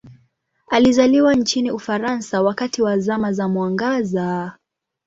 Alizaliwa 0.67 1.33
nchini 1.35 1.71
Ufaransa 1.71 2.41
wakati 2.41 2.81
wa 2.81 2.99
Zama 2.99 3.33
za 3.33 3.47
Mwangaza. 3.47 4.57